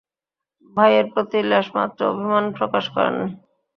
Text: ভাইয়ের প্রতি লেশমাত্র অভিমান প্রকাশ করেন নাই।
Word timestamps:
ভাইয়ের 0.77 1.05
প্রতি 1.13 1.39
লেশমাত্র 1.49 1.99
অভিমান 2.11 2.45
প্রকাশ 2.57 2.85
করেন 2.95 3.13
নাই। 3.19 3.31